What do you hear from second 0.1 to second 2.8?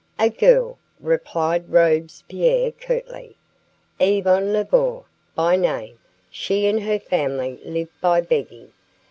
"A girl," replied Robespierre